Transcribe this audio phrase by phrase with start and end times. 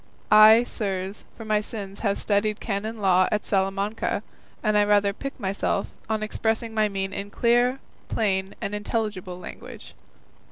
[0.31, 4.23] I, sirs, for my sins have studied canon law at Salamanca,
[4.63, 9.93] and I rather pique myself on expressing my meaning in clear, plain, and intelligible language."